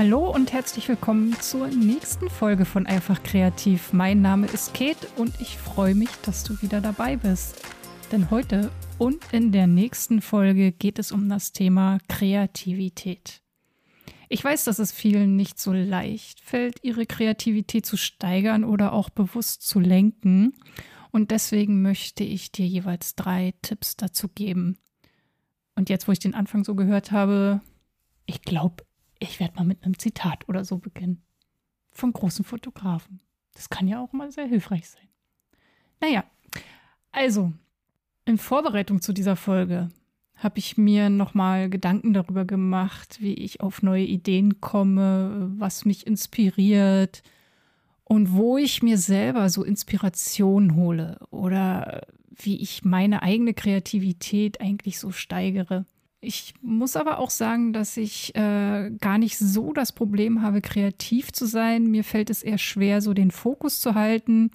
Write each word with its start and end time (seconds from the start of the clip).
Hallo 0.00 0.30
und 0.30 0.54
herzlich 0.54 0.88
willkommen 0.88 1.38
zur 1.42 1.68
nächsten 1.68 2.30
Folge 2.30 2.64
von 2.64 2.86
Einfach 2.86 3.22
Kreativ. 3.22 3.92
Mein 3.92 4.22
Name 4.22 4.46
ist 4.46 4.72
Kate 4.72 5.06
und 5.18 5.38
ich 5.42 5.58
freue 5.58 5.94
mich, 5.94 6.08
dass 6.22 6.42
du 6.42 6.62
wieder 6.62 6.80
dabei 6.80 7.18
bist. 7.18 7.62
Denn 8.10 8.30
heute 8.30 8.70
und 8.96 9.22
in 9.30 9.52
der 9.52 9.66
nächsten 9.66 10.22
Folge 10.22 10.72
geht 10.72 10.98
es 10.98 11.12
um 11.12 11.28
das 11.28 11.52
Thema 11.52 11.98
Kreativität. 12.08 13.42
Ich 14.30 14.42
weiß, 14.42 14.64
dass 14.64 14.78
es 14.78 14.90
vielen 14.90 15.36
nicht 15.36 15.60
so 15.60 15.74
leicht 15.74 16.40
fällt, 16.40 16.82
ihre 16.82 17.04
Kreativität 17.04 17.84
zu 17.84 17.98
steigern 17.98 18.64
oder 18.64 18.94
auch 18.94 19.10
bewusst 19.10 19.68
zu 19.68 19.80
lenken. 19.80 20.54
Und 21.10 21.30
deswegen 21.30 21.82
möchte 21.82 22.24
ich 22.24 22.52
dir 22.52 22.66
jeweils 22.66 23.16
drei 23.16 23.52
Tipps 23.60 23.98
dazu 23.98 24.28
geben. 24.28 24.78
Und 25.74 25.90
jetzt, 25.90 26.08
wo 26.08 26.12
ich 26.12 26.20
den 26.20 26.34
Anfang 26.34 26.64
so 26.64 26.74
gehört 26.74 27.12
habe, 27.12 27.60
ich 28.24 28.40
glaube, 28.40 28.82
ich 29.20 29.38
werde 29.38 29.54
mal 29.54 29.64
mit 29.64 29.84
einem 29.84 29.98
Zitat 29.98 30.48
oder 30.48 30.64
so 30.64 30.78
beginnen. 30.78 31.22
Von 31.92 32.12
großen 32.12 32.44
Fotografen. 32.44 33.20
Das 33.54 33.68
kann 33.68 33.86
ja 33.86 34.02
auch 34.02 34.12
mal 34.12 34.32
sehr 34.32 34.46
hilfreich 34.46 34.88
sein. 34.88 35.08
Naja, 36.00 36.24
also, 37.12 37.52
in 38.24 38.38
Vorbereitung 38.38 39.02
zu 39.02 39.12
dieser 39.12 39.36
Folge 39.36 39.90
habe 40.36 40.58
ich 40.58 40.78
mir 40.78 41.10
nochmal 41.10 41.68
Gedanken 41.68 42.14
darüber 42.14 42.46
gemacht, 42.46 43.18
wie 43.20 43.34
ich 43.34 43.60
auf 43.60 43.82
neue 43.82 44.04
Ideen 44.04 44.60
komme, 44.60 45.52
was 45.58 45.84
mich 45.84 46.06
inspiriert 46.06 47.22
und 48.04 48.32
wo 48.32 48.56
ich 48.56 48.82
mir 48.82 48.96
selber 48.96 49.50
so 49.50 49.62
Inspiration 49.62 50.76
hole 50.76 51.18
oder 51.30 52.06
wie 52.30 52.56
ich 52.56 52.84
meine 52.84 53.22
eigene 53.22 53.52
Kreativität 53.52 54.60
eigentlich 54.62 54.98
so 54.98 55.10
steigere. 55.10 55.84
Ich 56.20 56.54
muss 56.60 56.96
aber 56.96 57.18
auch 57.18 57.30
sagen, 57.30 57.72
dass 57.72 57.96
ich 57.96 58.34
äh, 58.34 58.90
gar 59.00 59.16
nicht 59.16 59.38
so 59.38 59.72
das 59.72 59.92
Problem 59.92 60.42
habe, 60.42 60.60
kreativ 60.60 61.32
zu 61.32 61.46
sein. 61.46 61.86
Mir 61.86 62.04
fällt 62.04 62.28
es 62.28 62.42
eher 62.42 62.58
schwer, 62.58 63.00
so 63.00 63.14
den 63.14 63.30
Fokus 63.30 63.80
zu 63.80 63.94
halten 63.94 64.50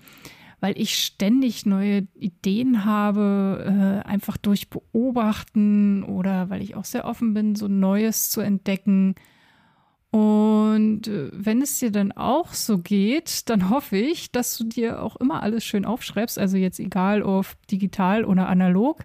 weil 0.66 0.81
ich 0.81 0.98
ständig 0.98 1.67
neue 1.67 2.08
Ideen 2.16 2.86
habe, 2.86 4.02
äh, 4.04 4.08
einfach 4.08 4.36
durch 4.36 4.70
Beobachten 4.72 6.04
oder 6.04 6.50
weil 6.50 6.64
ich 6.64 6.76
auch 6.76 6.86
sehr 6.86 7.06
offen 7.06 7.36
bin, 7.36 7.56
so 7.56 7.67
Neues 7.67 8.32
zu 8.32 8.42
entdecken. 8.42 9.14
Und 10.09 11.08
äh, 11.08 11.30
wenn 11.34 11.61
es 11.61 11.78
dir 11.78 11.92
dann 11.92 12.11
auch 12.14 12.54
so 12.54 12.80
geht, 12.80 13.48
dann 13.50 13.70
hoffe 13.70 13.98
ich, 13.98 14.32
dass 14.32 14.58
du 14.58 14.64
dir 14.64 15.04
auch 15.04 15.17
immer 15.17 15.44
alles 15.44 15.64
schön 15.64 15.86
aufschreibst, 15.86 16.39
also 16.39 16.58
jetzt 16.58 16.80
egal 16.80 17.22
ob 17.22 17.45
digital 17.67 18.26
oder 18.26 18.48
analog. 18.48 19.04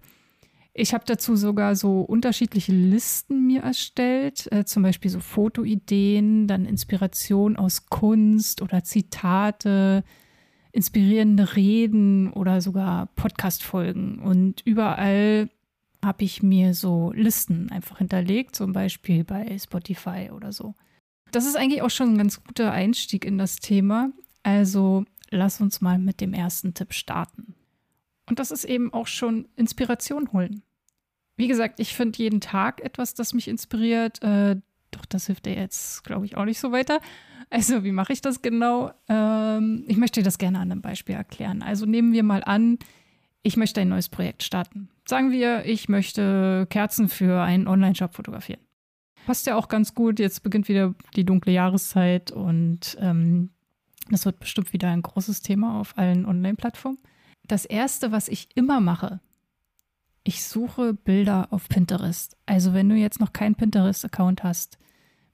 Ich 0.73 0.95
habe 0.95 1.05
dazu 1.05 1.35
sogar 1.35 1.75
so 1.75 2.01
unterschiedliche 2.01 2.73
Listen 2.73 3.47
mir 3.47 3.63
erstellt, 3.63 4.51
äh, 4.53 4.65
zum 4.65 4.83
Beispiel 4.83 5.11
so 5.11 5.21
Fotoideen, 5.21 6.47
dann 6.47 6.65
Inspiration 6.65 7.57
aus 7.57 7.87
Kunst 7.87 8.62
oder 8.62 8.85
Zitate, 8.85 10.05
inspirierende 10.73 11.57
Reden 11.57 12.33
oder 12.33 12.61
sogar 12.61 13.07
Podcast-Folgen. 13.17 14.21
Und 14.21 14.62
überall 14.65 15.51
habe 16.05 16.25
ich 16.25 16.43
mir 16.43 16.75
so 16.75 17.12
Listen 17.15 17.71
einfach 17.71 17.99
hinterlegt, 17.99 18.55
zum 18.55 18.73
Beispiel 18.73 19.25
bei 19.25 19.59
Spotify 19.59 20.31
oder 20.33 20.53
so. 20.53 20.75
Das 21.33 21.47
ist 21.47 21.57
eigentlich 21.57 21.83
auch 21.83 21.91
schon 21.91 22.15
ein 22.15 22.19
ganz 22.19 22.43
guter 22.43 22.73
Einstieg 22.73 23.25
in 23.25 23.39
das 23.39 23.57
Thema. 23.57 24.12
Also 24.43 25.05
lass 25.31 25.61
uns 25.61 25.81
mal 25.81 25.99
mit 25.99 26.21
dem 26.21 26.33
ersten 26.33 26.75
Tipp 26.75 26.93
starten. 26.93 27.55
Und 28.31 28.39
das 28.39 28.53
ist 28.53 28.64
eben 28.64 28.92
auch 28.92 29.09
schon 29.09 29.48
Inspiration 29.56 30.33
holen. 30.33 30.62
Wie 31.36 31.48
gesagt, 31.48 31.81
ich 31.81 31.97
finde 31.97 32.19
jeden 32.20 32.41
Tag 32.41 32.81
etwas, 32.81 33.14
das 33.14 33.34
mich 33.34 33.48
inspiriert. 33.48 34.22
Äh, 34.22 34.56
doch 34.92 35.05
das 35.05 35.27
hilft 35.27 35.47
dir 35.47 35.55
jetzt, 35.55 36.05
glaube 36.05 36.27
ich, 36.27 36.37
auch 36.37 36.45
nicht 36.45 36.61
so 36.61 36.70
weiter. 36.70 37.00
Also, 37.50 37.83
wie 37.83 37.91
mache 37.91 38.12
ich 38.12 38.20
das 38.20 38.41
genau? 38.41 38.92
Ähm, 39.09 39.84
ich 39.89 39.97
möchte 39.97 40.20
dir 40.20 40.25
das 40.25 40.39
gerne 40.39 40.61
an 40.61 40.70
einem 40.70 40.81
Beispiel 40.81 41.17
erklären. 41.17 41.62
Also, 41.62 41.87
nehmen 41.87 42.12
wir 42.12 42.22
mal 42.22 42.45
an, 42.45 42.78
ich 43.42 43.56
möchte 43.56 43.81
ein 43.81 43.88
neues 43.88 44.09
Projekt 44.09 44.44
starten. 44.44 44.91
Sagen 45.09 45.32
wir, 45.32 45.65
ich 45.65 45.88
möchte 45.88 46.69
Kerzen 46.71 47.09
für 47.09 47.43
einen 47.43 47.66
Online-Shop 47.66 48.15
fotografieren. 48.15 48.60
Passt 49.26 49.49
ja 49.49 49.56
auch 49.56 49.66
ganz 49.66 49.97
gut. 49.97 50.21
Jetzt 50.21 50.44
beginnt 50.44 50.69
wieder 50.69 50.94
die 51.16 51.25
dunkle 51.25 51.53
Jahreszeit 51.53 52.31
und 52.31 52.97
ähm, 53.00 53.50
das 54.09 54.25
wird 54.25 54.38
bestimmt 54.38 54.72
wieder 54.72 54.88
ein 54.88 55.03
großes 55.03 55.43
Thema 55.43 55.81
auf 55.81 55.99
allen 55.99 56.26
Online-Plattformen. 56.26 56.99
Das 57.50 57.65
erste, 57.65 58.12
was 58.12 58.28
ich 58.28 58.47
immer 58.55 58.78
mache, 58.78 59.19
ich 60.22 60.44
suche 60.44 60.94
Bilder 60.94 61.49
auf 61.50 61.69
Pinterest. 61.69 62.37
Also 62.47 62.75
wenn 62.75 62.88
du 62.88 62.94
jetzt 62.94 63.19
noch 63.19 63.33
keinen 63.33 63.56
Pinterest-Account 63.56 64.44
hast, 64.44 64.78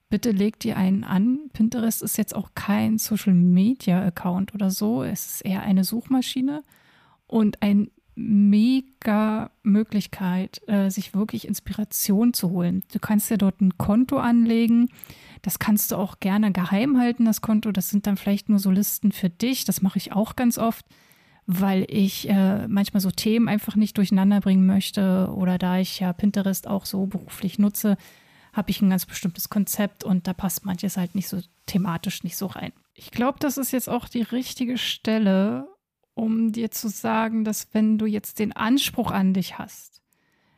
bitte 0.09 0.31
leg 0.31 0.59
dir 0.59 0.77
einen 0.77 1.03
an. 1.03 1.51
Pinterest 1.53 2.01
ist 2.01 2.17
jetzt 2.17 2.35
auch 2.35 2.49
kein 2.55 2.97
Social-Media-Account 2.97 4.55
oder 4.55 4.71
so. 4.71 5.03
Es 5.03 5.27
ist 5.27 5.41
eher 5.41 5.61
eine 5.61 5.83
Suchmaschine 5.83 6.63
und 7.27 7.61
eine 7.61 7.91
mega 8.15 9.51
Möglichkeit, 9.61 10.67
äh, 10.67 10.89
sich 10.89 11.13
wirklich 11.13 11.47
Inspiration 11.47 12.33
zu 12.33 12.49
holen. 12.49 12.81
Du 12.91 12.97
kannst 12.97 13.29
dir 13.29 13.37
dort 13.37 13.61
ein 13.61 13.77
Konto 13.77 14.17
anlegen. 14.17 14.89
Das 15.43 15.59
kannst 15.59 15.91
du 15.91 15.97
auch 15.97 16.19
gerne 16.19 16.51
geheim 16.51 16.97
halten, 16.97 17.25
das 17.25 17.41
Konto. 17.41 17.71
Das 17.71 17.91
sind 17.91 18.07
dann 18.07 18.17
vielleicht 18.17 18.49
nur 18.49 18.57
so 18.57 18.71
Listen 18.71 19.11
für 19.11 19.29
dich. 19.29 19.65
Das 19.65 19.83
mache 19.83 19.99
ich 19.99 20.13
auch 20.13 20.35
ganz 20.35 20.57
oft 20.57 20.83
weil 21.47 21.85
ich 21.89 22.29
äh, 22.29 22.67
manchmal 22.67 22.99
so 22.99 23.09
Themen 23.09 23.47
einfach 23.47 23.77
nicht 23.77 23.97
durcheinander 23.97 24.41
bringen 24.41 24.65
möchte 24.65 25.31
oder 25.33 25.57
da 25.57 25.79
ich 25.79 26.01
ja 26.01 26.11
Pinterest 26.11 26.67
auch 26.67 26.85
so 26.85 27.05
beruflich 27.05 27.57
nutze, 27.57 27.95
habe 28.51 28.69
ich 28.69 28.81
ein 28.81 28.89
ganz 28.89 29.05
bestimmtes 29.05 29.49
Konzept 29.49 30.03
und 30.03 30.27
da 30.27 30.33
passt 30.33 30.65
manches 30.65 30.97
halt 30.97 31.15
nicht 31.15 31.29
so 31.29 31.39
thematisch 31.65 32.23
nicht 32.23 32.35
so 32.35 32.47
rein. 32.47 32.73
Ich 32.93 33.11
glaube, 33.11 33.39
das 33.39 33.57
ist 33.57 33.71
jetzt 33.71 33.87
auch 33.87 34.09
die 34.09 34.23
richtige 34.23 34.77
Stelle, 34.77 35.69
um 36.15 36.51
dir 36.51 36.69
zu 36.69 36.89
sagen, 36.89 37.45
dass 37.45 37.73
wenn 37.73 37.97
du 37.97 38.05
jetzt 38.05 38.39
den 38.39 38.51
Anspruch 38.51 39.11
an 39.11 39.33
dich 39.33 39.57
hast, 39.57 40.01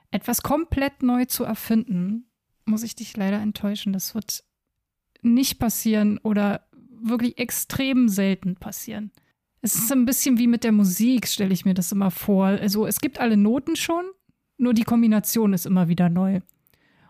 etwas 0.09 0.41
komplett 0.41 1.03
neu 1.03 1.25
zu 1.25 1.43
erfinden, 1.43 2.25
muss 2.65 2.81
ich 2.83 2.95
dich 2.95 3.15
leider 3.15 3.39
enttäuschen. 3.39 3.93
Das 3.93 4.15
wird 4.15 4.43
nicht 5.21 5.59
passieren 5.59 6.17
oder 6.19 6.65
wirklich 7.01 7.37
extrem 7.37 8.09
selten 8.09 8.55
passieren. 8.55 9.11
Es 9.61 9.75
ist 9.75 9.91
ein 9.91 10.05
bisschen 10.05 10.37
wie 10.37 10.47
mit 10.47 10.63
der 10.63 10.71
Musik, 10.71 11.27
stelle 11.27 11.53
ich 11.53 11.65
mir 11.65 11.73
das 11.73 11.91
immer 11.91 12.11
vor. 12.11 12.45
Also 12.45 12.87
es 12.87 13.01
gibt 13.01 13.19
alle 13.19 13.37
Noten 13.37 13.75
schon, 13.75 14.05
nur 14.57 14.73
die 14.73 14.83
Kombination 14.83 15.53
ist 15.53 15.65
immer 15.65 15.87
wieder 15.87 16.09
neu. 16.09 16.41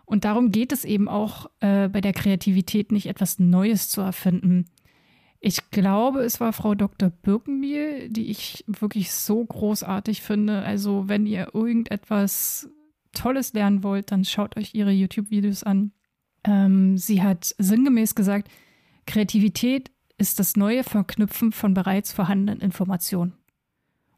Und 0.06 0.26
darum 0.26 0.52
geht 0.52 0.72
es 0.72 0.86
eben 0.86 1.08
auch 1.08 1.52
äh, 1.60 1.88
bei 1.88 2.02
der 2.02 2.14
Kreativität 2.14 2.92
nicht 2.92 3.06
etwas 3.06 3.38
Neues 3.38 3.90
zu 3.90 4.02
erfinden. 4.02 4.66
Ich 5.40 5.70
glaube, 5.70 6.22
es 6.22 6.40
war 6.40 6.52
Frau 6.52 6.74
Dr. 6.76 7.10
Birkenbiel, 7.10 8.10
die 8.10 8.30
ich 8.30 8.66
wirklich 8.68 9.12
so 9.12 9.46
großartig 9.46 10.22
finde. 10.22 10.64
Also 10.64 11.08
wenn 11.08 11.28
ihr 11.28 11.52
irgendetwas 11.54 12.70
Tolles 13.14 13.54
lernen 13.54 13.84
wollt, 13.84 14.12
dann 14.12 14.26
schaut 14.26 14.58
euch 14.58 14.74
ihre 14.74 14.92
YouTube-Videos 14.92 15.64
an. 15.64 15.92
Ähm, 16.44 16.98
sie 16.98 17.22
hat 17.22 17.54
sinngemäß 17.58 18.16
gesagt, 18.16 18.50
Kreativität 19.06 19.92
ist 20.19 20.40
das 20.40 20.56
neue 20.56 20.84
Verknüpfen 20.84 21.52
von 21.52 21.74
bereits 21.74 22.12
vorhandenen 22.12 22.62
Informationen. 22.62 23.34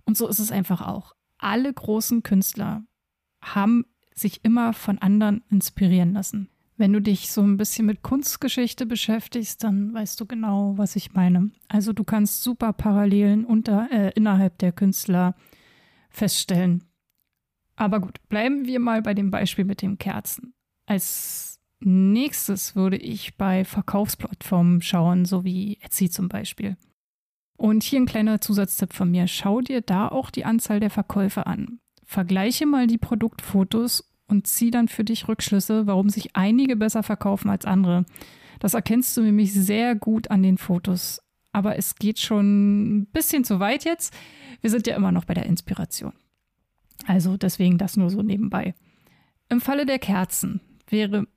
Und 0.03 0.17
so 0.17 0.27
ist 0.27 0.39
es 0.39 0.51
einfach 0.51 0.81
auch. 0.81 1.13
Alle 1.37 1.71
großen 1.73 2.23
Künstler 2.23 2.83
haben 3.41 3.85
sich 4.13 4.43
immer 4.43 4.73
von 4.73 4.97
anderen 4.97 5.43
inspirieren 5.49 6.13
lassen. 6.13 6.49
Wenn 6.77 6.93
du 6.93 6.99
dich 6.99 7.31
so 7.31 7.41
ein 7.41 7.57
bisschen 7.57 7.85
mit 7.85 8.01
Kunstgeschichte 8.01 8.85
beschäftigst, 8.85 9.63
dann 9.63 9.93
weißt 9.93 10.19
du 10.19 10.25
genau, 10.25 10.77
was 10.77 10.95
ich 10.95 11.13
meine. 11.13 11.51
Also 11.67 11.93
du 11.93 12.03
kannst 12.03 12.43
super 12.43 12.73
Parallelen 12.73 13.45
unter, 13.45 13.87
äh, 13.91 14.11
innerhalb 14.15 14.57
der 14.57 14.71
Künstler 14.71 15.35
feststellen. 16.09 16.83
Aber 17.75 17.99
gut, 17.99 18.17
bleiben 18.29 18.65
wir 18.65 18.79
mal 18.79 19.01
bei 19.01 19.13
dem 19.13 19.31
Beispiel 19.31 19.65
mit 19.65 19.81
den 19.81 19.97
Kerzen. 19.97 20.53
Als 20.87 21.59
nächstes 21.81 22.75
würde 22.75 22.97
ich 22.97 23.37
bei 23.37 23.65
Verkaufsplattformen 23.65 24.81
schauen, 24.81 25.25
so 25.25 25.43
wie 25.43 25.77
Etsy 25.81 26.09
zum 26.09 26.29
Beispiel. 26.29 26.77
Und 27.57 27.83
hier 27.83 27.99
ein 27.99 28.07
kleiner 28.07 28.41
Zusatztipp 28.41 28.93
von 28.93 29.11
mir. 29.11 29.27
Schau 29.27 29.61
dir 29.61 29.81
da 29.81 30.07
auch 30.07 30.31
die 30.31 30.45
Anzahl 30.45 30.79
der 30.79 30.89
Verkäufe 30.89 31.45
an. 31.45 31.79
Vergleiche 32.03 32.65
mal 32.65 32.87
die 32.87 32.97
Produktfotos 32.97 34.11
und 34.27 34.47
zieh 34.47 34.71
dann 34.71 34.87
für 34.87 35.03
dich 35.03 35.27
Rückschlüsse, 35.27 35.85
warum 35.85 36.09
sich 36.09 36.35
einige 36.35 36.75
besser 36.75 37.03
verkaufen 37.03 37.49
als 37.49 37.65
andere. 37.65 38.05
Das 38.59 38.73
erkennst 38.73 39.15
du 39.15 39.21
nämlich 39.21 39.53
sehr 39.53 39.95
gut 39.95 40.31
an 40.31 40.41
den 40.41 40.57
Fotos. 40.57 41.21
Aber 41.51 41.77
es 41.77 41.95
geht 41.95 42.19
schon 42.19 43.01
ein 43.01 43.05
bisschen 43.07 43.43
zu 43.43 43.59
weit 43.59 43.83
jetzt. 43.83 44.13
Wir 44.61 44.69
sind 44.69 44.87
ja 44.87 44.95
immer 44.95 45.11
noch 45.11 45.25
bei 45.25 45.33
der 45.33 45.45
Inspiration. 45.45 46.13
Also 47.05 47.37
deswegen 47.37 47.77
das 47.77 47.97
nur 47.97 48.09
so 48.09 48.21
nebenbei. 48.21 48.73
Im 49.49 49.61
Falle 49.61 49.85
der 49.85 49.99
Kerzen 49.99 50.61
wäre 50.87 51.27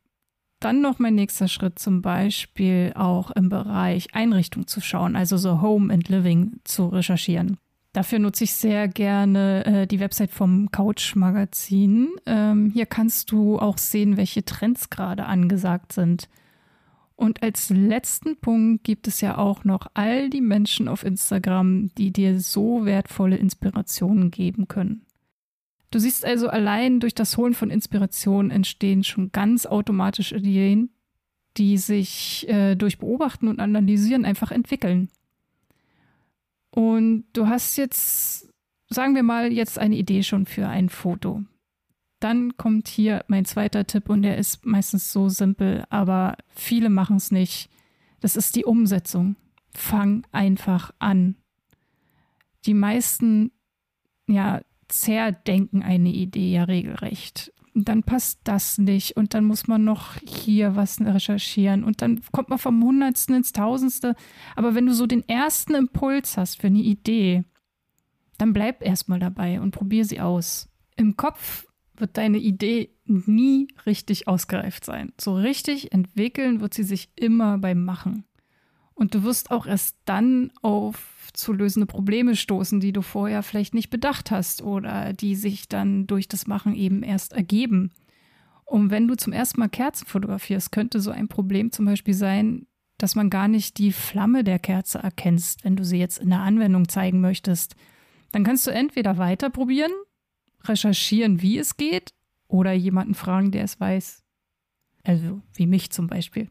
dann 0.64 0.80
noch 0.80 0.98
mein 0.98 1.14
nächster 1.14 1.48
Schritt 1.48 1.78
zum 1.78 2.00
Beispiel 2.00 2.92
auch 2.94 3.30
im 3.32 3.48
Bereich 3.48 4.14
Einrichtung 4.14 4.66
zu 4.66 4.80
schauen, 4.80 5.14
also 5.14 5.36
so 5.36 5.60
Home 5.60 5.92
and 5.92 6.08
Living 6.08 6.60
zu 6.64 6.88
recherchieren. 6.88 7.58
Dafür 7.92 8.18
nutze 8.18 8.44
ich 8.44 8.54
sehr 8.54 8.88
gerne 8.88 9.64
äh, 9.66 9.86
die 9.86 10.00
Website 10.00 10.32
vom 10.32 10.70
Couch 10.72 11.14
Magazin. 11.14 12.08
Ähm, 12.26 12.70
hier 12.72 12.86
kannst 12.86 13.30
du 13.30 13.58
auch 13.58 13.78
sehen, 13.78 14.16
welche 14.16 14.44
Trends 14.44 14.90
gerade 14.90 15.26
angesagt 15.26 15.92
sind. 15.92 16.28
Und 17.14 17.44
als 17.44 17.70
letzten 17.70 18.36
Punkt 18.36 18.82
gibt 18.82 19.06
es 19.06 19.20
ja 19.20 19.38
auch 19.38 19.64
noch 19.64 19.86
all 19.94 20.28
die 20.28 20.40
Menschen 20.40 20.88
auf 20.88 21.04
Instagram, 21.04 21.90
die 21.96 22.12
dir 22.12 22.40
so 22.40 22.84
wertvolle 22.84 23.36
Inspirationen 23.36 24.32
geben 24.32 24.66
können. 24.66 25.06
Du 25.94 26.00
siehst 26.00 26.24
also 26.24 26.48
allein 26.48 26.98
durch 26.98 27.14
das 27.14 27.36
Holen 27.36 27.54
von 27.54 27.70
Inspirationen 27.70 28.50
entstehen 28.50 29.04
schon 29.04 29.30
ganz 29.30 29.64
automatisch 29.64 30.32
Ideen, 30.32 30.90
die 31.56 31.78
sich 31.78 32.48
äh, 32.48 32.74
durch 32.74 32.98
Beobachten 32.98 33.46
und 33.46 33.60
Analysieren 33.60 34.24
einfach 34.24 34.50
entwickeln. 34.50 35.08
Und 36.72 37.26
du 37.32 37.46
hast 37.46 37.76
jetzt, 37.76 38.52
sagen 38.88 39.14
wir 39.14 39.22
mal, 39.22 39.52
jetzt 39.52 39.78
eine 39.78 39.94
Idee 39.94 40.24
schon 40.24 40.46
für 40.46 40.66
ein 40.66 40.88
Foto. 40.88 41.44
Dann 42.18 42.56
kommt 42.56 42.88
hier 42.88 43.24
mein 43.28 43.44
zweiter 43.44 43.86
Tipp 43.86 44.08
und 44.08 44.22
der 44.22 44.36
ist 44.36 44.66
meistens 44.66 45.12
so 45.12 45.28
simpel, 45.28 45.84
aber 45.90 46.36
viele 46.48 46.90
machen 46.90 47.18
es 47.18 47.30
nicht. 47.30 47.70
Das 48.18 48.34
ist 48.34 48.56
die 48.56 48.64
Umsetzung. 48.64 49.36
Fang 49.72 50.26
einfach 50.32 50.90
an. 50.98 51.36
Die 52.66 52.74
meisten, 52.74 53.52
ja, 54.26 54.60
zerdenken 55.00 55.82
eine 55.82 56.10
Idee 56.10 56.52
ja 56.52 56.64
regelrecht. 56.64 57.52
Und 57.74 57.88
dann 57.88 58.04
passt 58.04 58.40
das 58.44 58.78
nicht 58.78 59.16
und 59.16 59.34
dann 59.34 59.44
muss 59.44 59.66
man 59.66 59.82
noch 59.82 60.16
hier 60.24 60.76
was 60.76 61.00
recherchieren 61.00 61.82
und 61.82 62.02
dann 62.02 62.20
kommt 62.30 62.48
man 62.48 62.58
vom 62.60 62.82
Hundertsten 62.84 63.34
ins 63.34 63.52
Tausendste. 63.52 64.14
Aber 64.54 64.76
wenn 64.76 64.86
du 64.86 64.94
so 64.94 65.06
den 65.06 65.28
ersten 65.28 65.74
Impuls 65.74 66.36
hast 66.36 66.60
für 66.60 66.68
eine 66.68 66.78
Idee, 66.78 67.42
dann 68.38 68.52
bleib 68.52 68.80
erstmal 68.80 69.18
dabei 69.18 69.60
und 69.60 69.72
probier 69.72 70.04
sie 70.04 70.20
aus. 70.20 70.68
Im 70.96 71.16
Kopf 71.16 71.66
wird 71.96 72.16
deine 72.16 72.38
Idee 72.38 72.90
nie 73.06 73.68
richtig 73.86 74.28
ausgereift 74.28 74.84
sein. 74.84 75.12
So 75.20 75.34
richtig 75.34 75.92
entwickeln 75.92 76.60
wird 76.60 76.74
sie 76.74 76.84
sich 76.84 77.10
immer 77.16 77.58
beim 77.58 77.84
Machen. 77.84 78.24
Und 78.94 79.14
du 79.14 79.24
wirst 79.24 79.50
auch 79.50 79.66
erst 79.66 79.96
dann 80.04 80.52
auf 80.62 81.13
zu 81.34 81.52
lösende 81.52 81.86
Probleme 81.86 82.36
stoßen, 82.36 82.80
die 82.80 82.92
du 82.92 83.02
vorher 83.02 83.42
vielleicht 83.42 83.74
nicht 83.74 83.90
bedacht 83.90 84.30
hast 84.30 84.62
oder 84.62 85.12
die 85.12 85.34
sich 85.34 85.68
dann 85.68 86.06
durch 86.06 86.28
das 86.28 86.46
Machen 86.46 86.74
eben 86.74 87.02
erst 87.02 87.32
ergeben. 87.32 87.92
Und 88.64 88.90
wenn 88.90 89.06
du 89.06 89.16
zum 89.16 89.32
ersten 89.32 89.60
Mal 89.60 89.68
Kerzen 89.68 90.06
fotografierst, 90.06 90.72
könnte 90.72 91.00
so 91.00 91.10
ein 91.10 91.28
Problem 91.28 91.70
zum 91.72 91.84
Beispiel 91.84 92.14
sein, 92.14 92.66
dass 92.98 93.14
man 93.14 93.28
gar 93.28 93.48
nicht 93.48 93.78
die 93.78 93.92
Flamme 93.92 94.44
der 94.44 94.58
Kerze 94.58 94.98
erkennst, 94.98 95.64
wenn 95.64 95.76
du 95.76 95.84
sie 95.84 95.98
jetzt 95.98 96.18
in 96.18 96.30
der 96.30 96.40
Anwendung 96.40 96.88
zeigen 96.88 97.20
möchtest. 97.20 97.74
Dann 98.32 98.44
kannst 98.44 98.66
du 98.66 98.70
entweder 98.70 99.18
weiter 99.18 99.50
probieren, 99.50 99.92
recherchieren, 100.64 101.42
wie 101.42 101.58
es 101.58 101.76
geht, 101.76 102.14
oder 102.48 102.72
jemanden 102.72 103.14
fragen, 103.14 103.50
der 103.50 103.64
es 103.64 103.80
weiß. 103.80 104.22
Also 105.02 105.42
wie 105.54 105.66
mich 105.66 105.90
zum 105.90 106.06
Beispiel. 106.06 106.48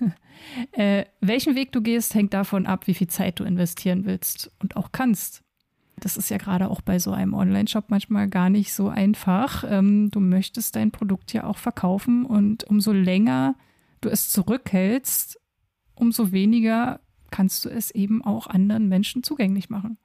äh, 0.72 1.04
welchen 1.20 1.54
Weg 1.54 1.72
du 1.72 1.80
gehst, 1.80 2.14
hängt 2.14 2.34
davon 2.34 2.66
ab, 2.66 2.86
wie 2.86 2.94
viel 2.94 3.08
Zeit 3.08 3.40
du 3.40 3.44
investieren 3.44 4.04
willst 4.04 4.50
und 4.60 4.76
auch 4.76 4.92
kannst. 4.92 5.42
Das 6.00 6.16
ist 6.16 6.30
ja 6.30 6.36
gerade 6.36 6.70
auch 6.70 6.80
bei 6.80 6.98
so 6.98 7.12
einem 7.12 7.34
Online-Shop 7.34 7.86
manchmal 7.88 8.28
gar 8.28 8.50
nicht 8.50 8.72
so 8.72 8.88
einfach. 8.88 9.64
Ähm, 9.68 10.10
du 10.10 10.20
möchtest 10.20 10.76
dein 10.76 10.90
Produkt 10.90 11.32
ja 11.32 11.44
auch 11.44 11.58
verkaufen 11.58 12.24
und 12.24 12.64
umso 12.64 12.92
länger 12.92 13.56
du 14.00 14.08
es 14.08 14.30
zurückhältst, 14.30 15.40
umso 15.94 16.30
weniger 16.30 17.00
kannst 17.30 17.64
du 17.64 17.68
es 17.68 17.90
eben 17.90 18.24
auch 18.24 18.46
anderen 18.46 18.88
Menschen 18.88 19.22
zugänglich 19.22 19.70
machen. 19.70 19.98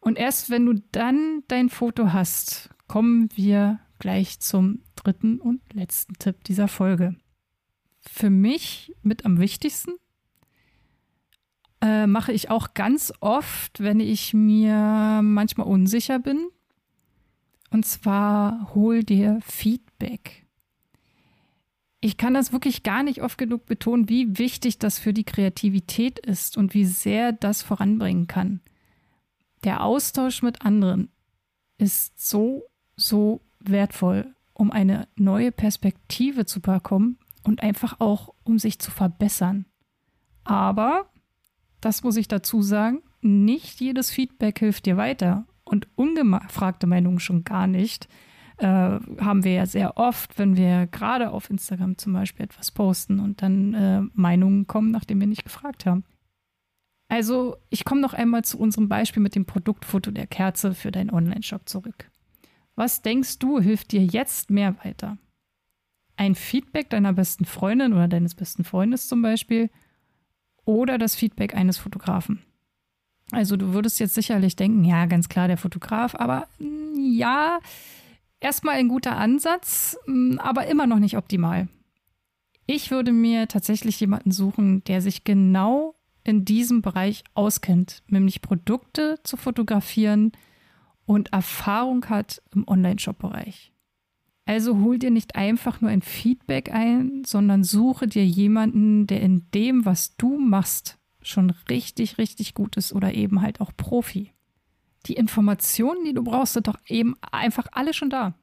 Und 0.00 0.18
erst 0.18 0.50
wenn 0.50 0.66
du 0.66 0.74
dann 0.92 1.42
dein 1.48 1.68
Foto 1.68 2.12
hast, 2.12 2.70
kommen 2.88 3.28
wir 3.34 3.80
gleich 3.98 4.40
zum 4.40 4.80
dritten 4.96 5.40
und 5.40 5.60
letzten 5.72 6.14
Tipp 6.14 6.44
dieser 6.44 6.68
Folge 6.68 7.16
für 8.02 8.30
mich 8.30 8.92
mit 9.02 9.24
am 9.24 9.38
wichtigsten. 9.38 9.92
Äh, 11.80 12.06
mache 12.06 12.32
ich 12.32 12.50
auch 12.50 12.74
ganz 12.74 13.12
oft, 13.20 13.80
wenn 13.80 14.00
ich 14.00 14.34
mir 14.34 15.20
manchmal 15.22 15.66
unsicher 15.66 16.18
bin. 16.18 16.48
Und 17.70 17.86
zwar 17.86 18.74
hol 18.74 19.02
dir 19.02 19.38
Feedback. 19.42 20.46
Ich 22.00 22.16
kann 22.16 22.34
das 22.34 22.52
wirklich 22.52 22.82
gar 22.82 23.02
nicht 23.02 23.22
oft 23.22 23.38
genug 23.38 23.64
betonen, 23.64 24.08
wie 24.08 24.38
wichtig 24.38 24.78
das 24.78 24.98
für 24.98 25.12
die 25.12 25.24
Kreativität 25.24 26.18
ist 26.18 26.56
und 26.56 26.74
wie 26.74 26.84
sehr 26.84 27.32
das 27.32 27.62
voranbringen 27.62 28.26
kann. 28.26 28.60
Der 29.64 29.84
Austausch 29.84 30.42
mit 30.42 30.62
anderen 30.62 31.10
ist 31.78 32.20
so, 32.20 32.64
so 32.96 33.40
wertvoll, 33.60 34.34
um 34.52 34.72
eine 34.72 35.06
neue 35.14 35.52
Perspektive 35.52 36.44
zu 36.44 36.60
bekommen 36.60 37.18
und 37.42 37.62
einfach 37.62 38.00
auch, 38.00 38.34
um 38.44 38.58
sich 38.58 38.78
zu 38.78 38.90
verbessern. 38.90 39.66
Aber, 40.44 41.06
das 41.80 42.02
muss 42.02 42.16
ich 42.16 42.28
dazu 42.28 42.62
sagen, 42.62 43.02
nicht 43.20 43.80
jedes 43.80 44.10
Feedback 44.10 44.58
hilft 44.58 44.86
dir 44.86 44.96
weiter 44.96 45.46
und 45.64 45.88
ungefragte 45.94 46.86
Meinungen 46.86 47.20
schon 47.20 47.44
gar 47.44 47.66
nicht. 47.66 48.08
Äh, 48.58 48.66
haben 48.66 49.44
wir 49.44 49.52
ja 49.52 49.66
sehr 49.66 49.96
oft, 49.96 50.38
wenn 50.38 50.56
wir 50.56 50.86
gerade 50.86 51.30
auf 51.30 51.50
Instagram 51.50 51.98
zum 51.98 52.12
Beispiel 52.12 52.44
etwas 52.44 52.70
posten 52.70 53.18
und 53.18 53.42
dann 53.42 53.74
äh, 53.74 54.02
Meinungen 54.12 54.66
kommen, 54.66 54.90
nachdem 54.90 55.20
wir 55.20 55.26
nicht 55.26 55.44
gefragt 55.44 55.86
haben. 55.86 56.04
Also, 57.08 57.56
ich 57.70 57.84
komme 57.84 58.00
noch 58.00 58.14
einmal 58.14 58.42
zu 58.42 58.58
unserem 58.58 58.88
Beispiel 58.88 59.22
mit 59.22 59.34
dem 59.34 59.44
Produktfoto 59.44 60.10
der 60.10 60.26
Kerze 60.26 60.74
für 60.74 60.90
deinen 60.90 61.10
Online-Shop 61.10 61.68
zurück. 61.68 62.10
Was 62.74 63.02
denkst 63.02 63.38
du, 63.38 63.60
hilft 63.60 63.92
dir 63.92 64.04
jetzt 64.04 64.50
mehr 64.50 64.76
weiter? 64.84 65.18
Ein 66.16 66.34
Feedback 66.34 66.90
deiner 66.90 67.12
besten 67.12 67.44
Freundin 67.44 67.92
oder 67.92 68.08
deines 68.08 68.34
besten 68.34 68.64
Freundes 68.64 69.08
zum 69.08 69.22
Beispiel 69.22 69.70
oder 70.64 70.98
das 70.98 71.14
Feedback 71.14 71.54
eines 71.54 71.78
Fotografen. 71.78 72.42
Also 73.30 73.56
du 73.56 73.72
würdest 73.72 73.98
jetzt 73.98 74.14
sicherlich 74.14 74.56
denken, 74.56 74.84
ja, 74.84 75.06
ganz 75.06 75.28
klar 75.28 75.48
der 75.48 75.56
Fotograf, 75.56 76.14
aber 76.14 76.48
mm, 76.58 76.98
ja, 76.98 77.60
erstmal 78.40 78.74
ein 78.74 78.88
guter 78.88 79.16
Ansatz, 79.16 79.96
mm, 80.06 80.38
aber 80.38 80.66
immer 80.66 80.86
noch 80.86 80.98
nicht 80.98 81.16
optimal. 81.16 81.68
Ich 82.66 82.90
würde 82.90 83.12
mir 83.12 83.48
tatsächlich 83.48 83.98
jemanden 84.00 84.32
suchen, 84.32 84.84
der 84.84 85.00
sich 85.00 85.24
genau 85.24 85.96
in 86.24 86.44
diesem 86.44 86.82
Bereich 86.82 87.24
auskennt, 87.34 88.02
nämlich 88.06 88.42
Produkte 88.42 89.18
zu 89.24 89.36
fotografieren 89.36 90.32
und 91.04 91.32
Erfahrung 91.32 92.08
hat 92.08 92.42
im 92.54 92.68
Online-Shop-Bereich. 92.68 93.71
Also 94.52 94.80
hol 94.80 94.98
dir 94.98 95.10
nicht 95.10 95.34
einfach 95.34 95.80
nur 95.80 95.90
ein 95.90 96.02
Feedback 96.02 96.70
ein, 96.70 97.22
sondern 97.24 97.64
suche 97.64 98.06
dir 98.06 98.26
jemanden, 98.26 99.06
der 99.06 99.22
in 99.22 99.50
dem, 99.54 99.86
was 99.86 100.14
du 100.18 100.36
machst, 100.36 100.98
schon 101.22 101.54
richtig, 101.70 102.18
richtig 102.18 102.52
gut 102.52 102.76
ist 102.76 102.92
oder 102.92 103.14
eben 103.14 103.40
halt 103.40 103.62
auch 103.62 103.72
Profi. 103.74 104.34
Die 105.06 105.14
Informationen, 105.14 106.04
die 106.04 106.12
du 106.12 106.22
brauchst, 106.22 106.52
sind 106.52 106.68
doch 106.68 106.76
eben 106.86 107.14
einfach 107.32 107.66
alle 107.72 107.94
schon 107.94 108.10
da. 108.10 108.34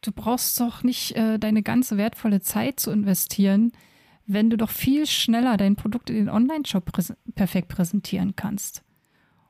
Du 0.00 0.12
brauchst 0.12 0.60
doch 0.60 0.84
nicht 0.84 1.16
äh, 1.16 1.40
deine 1.40 1.64
ganze 1.64 1.96
wertvolle 1.96 2.40
Zeit 2.40 2.78
zu 2.78 2.92
investieren, 2.92 3.72
wenn 4.26 4.48
du 4.48 4.56
doch 4.56 4.70
viel 4.70 5.06
schneller 5.06 5.56
dein 5.56 5.74
Produkt 5.74 6.08
in 6.08 6.14
den 6.14 6.28
Online-Shop 6.28 6.84
präs 6.84 7.12
perfekt 7.34 7.66
präsentieren 7.66 8.36
kannst. 8.36 8.84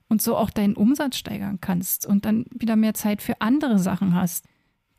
Und 0.08 0.22
so 0.22 0.38
auch 0.38 0.48
deinen 0.48 0.74
Umsatz 0.74 1.18
steigern 1.18 1.60
kannst 1.60 2.06
und 2.06 2.24
dann 2.24 2.46
wieder 2.50 2.76
mehr 2.76 2.94
Zeit 2.94 3.20
für 3.20 3.42
andere 3.42 3.78
Sachen 3.78 4.14
hast 4.14 4.46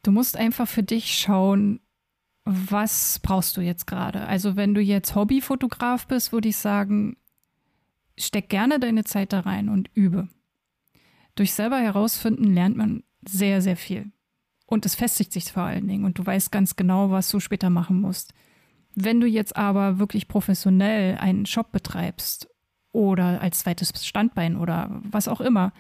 Du 0.08 0.14
musst 0.14 0.38
einfach 0.38 0.70
für 0.70 0.84
dich 0.84 1.18
schauen, 1.18 1.82
was 2.46 3.20
brauchst 3.20 3.58
du 3.58 3.62
jetzt 3.62 3.88
gerade. 3.88 4.26
Also 4.26 4.56
wenn 4.56 4.74
du 4.74 4.80
jetzt 4.80 5.16
Hobbyfotograf 5.16 6.08
bist, 6.08 6.32
würde 6.32 6.48
ich 6.48 6.56
sagen, 6.56 7.18
steck 8.18 8.48
gerne 8.48 8.80
deine 8.80 9.04
Zeit 9.04 9.34
da 9.34 9.42
rein 9.42 9.68
und 9.68 9.90
übe. 9.96 10.30
Durch 11.36 11.52
selber 11.52 11.80
herausfinden 11.80 12.54
lernt 12.54 12.78
man 12.78 13.04
sehr, 13.28 13.62
sehr 13.62 13.76
viel. 13.76 14.10
Und 14.66 14.86
es 14.86 14.96
festigt 14.96 15.34
sich 15.34 15.52
vor 15.52 15.64
allen 15.64 15.90
Dingen 15.90 16.06
und 16.06 16.18
du 16.18 16.26
weißt 16.26 16.54
ganz 16.54 16.78
genau, 16.78 17.12
was 17.12 17.28
du 17.28 17.42
später 17.42 17.70
machen 17.70 18.00
musst. 18.00 18.34
Wenn 18.96 19.20
du 19.20 19.28
jetzt 19.28 19.58
aber 19.58 20.00
wirklich 20.00 20.30
professionell 20.30 21.18
einen 21.18 21.46
Shop 21.46 21.74
betreibst 21.74 22.48
oder 22.94 23.42
als 23.42 23.60
zweites 23.60 23.92
Standbein 24.08 24.56
oder 24.56 25.02
was 25.04 25.28
auch 25.28 25.42
immer, 25.42 25.74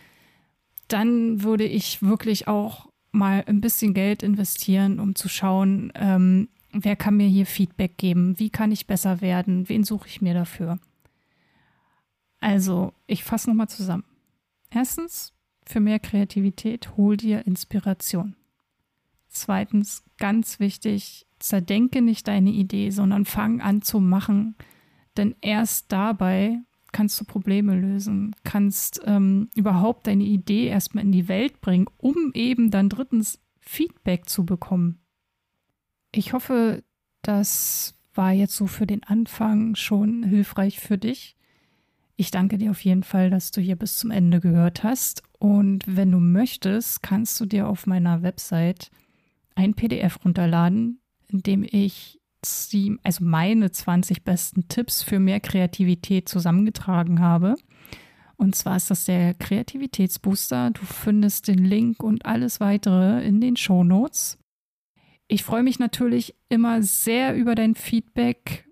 dann 0.89 1.43
würde 1.43 1.63
ich 1.63 2.01
wirklich 2.03 2.49
auch 2.49 2.89
mal 3.17 3.43
ein 3.47 3.61
bisschen 3.61 3.93
Geld 3.93 4.23
investieren, 4.23 4.99
um 4.99 5.15
zu 5.15 5.27
schauen, 5.27 5.91
ähm, 5.95 6.49
wer 6.71 6.95
kann 6.95 7.17
mir 7.17 7.27
hier 7.27 7.45
Feedback 7.45 7.97
geben, 7.97 8.39
wie 8.39 8.49
kann 8.49 8.71
ich 8.71 8.87
besser 8.87 9.21
werden, 9.21 9.67
wen 9.67 9.83
suche 9.83 10.07
ich 10.07 10.21
mir 10.21 10.33
dafür. 10.33 10.79
Also, 12.39 12.93
ich 13.07 13.23
fasse 13.23 13.49
nochmal 13.49 13.69
zusammen. 13.69 14.05
Erstens, 14.69 15.33
für 15.65 15.79
mehr 15.79 15.99
Kreativität 15.99 16.95
hol 16.95 17.17
dir 17.17 17.45
Inspiration. 17.45 18.35
Zweitens, 19.27 20.03
ganz 20.17 20.59
wichtig, 20.59 21.27
zerdenke 21.39 22.01
nicht 22.01 22.27
deine 22.27 22.51
Idee, 22.51 22.89
sondern 22.89 23.25
fang 23.25 23.61
an 23.61 23.81
zu 23.81 23.99
machen, 23.99 24.55
denn 25.17 25.35
erst 25.41 25.91
dabei 25.91 26.59
kannst 26.91 27.19
du 27.19 27.25
Probleme 27.25 27.75
lösen, 27.75 28.35
kannst 28.43 29.01
ähm, 29.05 29.49
überhaupt 29.55 30.07
deine 30.07 30.23
Idee 30.23 30.67
erstmal 30.67 31.03
in 31.03 31.11
die 31.11 31.27
Welt 31.27 31.61
bringen, 31.61 31.87
um 31.97 32.31
eben 32.33 32.71
dann 32.71 32.89
drittens 32.89 33.39
Feedback 33.59 34.29
zu 34.29 34.45
bekommen. 34.45 34.99
Ich 36.11 36.33
hoffe, 36.33 36.83
das 37.21 37.95
war 38.13 38.31
jetzt 38.31 38.55
so 38.55 38.67
für 38.67 38.87
den 38.87 39.03
Anfang 39.03 39.75
schon 39.75 40.23
hilfreich 40.23 40.79
für 40.79 40.97
dich. 40.97 41.35
Ich 42.15 42.31
danke 42.31 42.57
dir 42.57 42.71
auf 42.71 42.83
jeden 42.83 43.03
Fall, 43.03 43.29
dass 43.29 43.51
du 43.51 43.61
hier 43.61 43.75
bis 43.75 43.97
zum 43.97 44.09
Ende 44.09 44.39
gehört 44.39 44.83
hast. 44.83 45.21
Und 45.37 45.83
wenn 45.85 46.11
du 46.11 46.19
möchtest, 46.19 47.03
kannst 47.03 47.39
du 47.39 47.45
dir 47.45 47.67
auf 47.67 47.85
meiner 47.85 48.23
Website 48.23 48.89
ein 49.53 49.75
PDF 49.75 50.23
runterladen, 50.25 50.99
in 51.27 51.43
dem 51.43 51.63
ich 51.63 52.16
die, 52.71 52.97
also 53.03 53.23
meine 53.23 53.71
20 53.71 54.23
besten 54.23 54.67
Tipps 54.67 55.03
für 55.03 55.19
mehr 55.19 55.39
Kreativität 55.39 56.29
zusammengetragen 56.29 57.19
habe. 57.19 57.55
Und 58.37 58.55
zwar 58.55 58.77
ist 58.77 58.91
das 58.91 59.05
der 59.05 59.33
Kreativitätsbooster. 59.33 60.71
Du 60.71 60.81
findest 60.81 61.47
den 61.47 61.65
Link 61.65 62.03
und 62.03 62.25
alles 62.25 62.59
weitere 62.59 63.25
in 63.25 63.41
den 63.41 63.57
Show 63.57 63.83
Notes. 63.83 64.37
Ich 65.27 65.43
freue 65.43 65.63
mich 65.63 65.79
natürlich 65.79 66.35
immer 66.47 66.83
sehr 66.83 67.35
über 67.35 67.55
dein 67.55 67.75
Feedback 67.75 68.65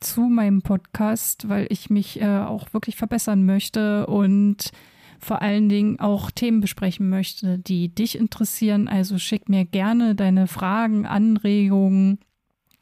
zu 0.00 0.22
meinem 0.22 0.62
Podcast, 0.62 1.48
weil 1.48 1.66
ich 1.70 1.88
mich 1.88 2.20
äh, 2.20 2.26
auch 2.26 2.72
wirklich 2.74 2.96
verbessern 2.96 3.46
möchte 3.46 4.06
und 4.08 4.72
vor 5.20 5.40
allen 5.40 5.68
Dingen 5.68 6.00
auch 6.00 6.32
Themen 6.32 6.60
besprechen 6.60 7.08
möchte, 7.08 7.58
die 7.58 7.94
dich 7.94 8.18
interessieren. 8.18 8.88
Also 8.88 9.18
schick 9.18 9.48
mir 9.48 9.64
gerne 9.64 10.16
deine 10.16 10.48
Fragen, 10.48 11.06
Anregungen 11.06 12.18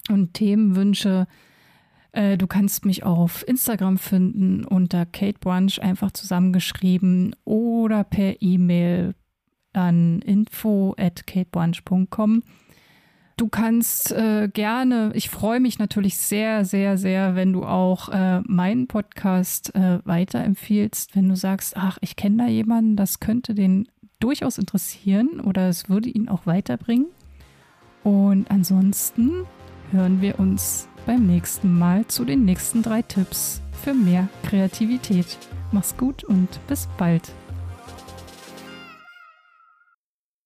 und 0.08 0.34
Themenwünsche 0.34 1.26
äh, 2.12 2.36
du 2.36 2.46
kannst 2.46 2.84
mich 2.84 3.04
auf 3.04 3.46
Instagram 3.46 3.98
finden 3.98 4.64
unter 4.64 5.06
Kate 5.06 5.38
Brunch 5.38 5.80
einfach 5.80 6.10
zusammengeschrieben 6.10 7.36
oder 7.44 8.04
per 8.04 8.42
E-Mail 8.42 9.14
an 9.72 10.20
info 10.22 10.94
at 10.98 11.26
katebrunch.com. 11.26 12.42
Du 13.36 13.48
kannst 13.48 14.12
äh, 14.12 14.50
gerne, 14.52 15.12
ich 15.14 15.30
freue 15.30 15.60
mich 15.60 15.78
natürlich 15.78 16.18
sehr, 16.18 16.64
sehr, 16.66 16.98
sehr, 16.98 17.36
wenn 17.36 17.54
du 17.54 17.64
auch 17.64 18.10
äh, 18.10 18.40
meinen 18.40 18.86
Podcast 18.86 19.74
äh, 19.74 20.00
weiterempfiehlst, 20.04 21.16
wenn 21.16 21.28
du 21.28 21.36
sagst, 21.36 21.74
ach, 21.76 21.96
ich 22.02 22.16
kenne 22.16 22.44
da 22.44 22.50
jemanden, 22.50 22.96
das 22.96 23.18
könnte 23.20 23.54
den 23.54 23.88
durchaus 24.18 24.58
interessieren 24.58 25.40
oder 25.40 25.68
es 25.68 25.88
würde 25.88 26.10
ihn 26.10 26.28
auch 26.28 26.44
weiterbringen. 26.44 27.06
Und 28.02 28.50
ansonsten 28.50 29.46
hören 29.92 30.20
wir 30.20 30.38
uns 30.38 30.88
beim 31.06 31.26
nächsten 31.26 31.78
Mal 31.78 32.06
zu 32.06 32.24
den 32.24 32.44
nächsten 32.44 32.82
drei 32.82 33.02
Tipps 33.02 33.62
für 33.72 33.94
mehr 33.94 34.28
Kreativität. 34.44 35.38
Mach's 35.72 35.96
gut 35.96 36.24
und 36.24 36.48
bis 36.66 36.88
bald. 36.98 37.32